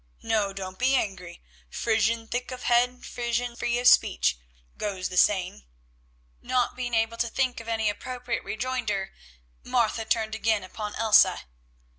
[0.23, 1.43] No, don't be angry.
[1.69, 4.35] 'Frisian thick of head, Frisian free of speech,'
[4.75, 5.67] goes the saying."
[6.41, 9.13] Not being able to think of any appropriate rejoinder,
[9.63, 11.43] Martha turned again upon Elsa.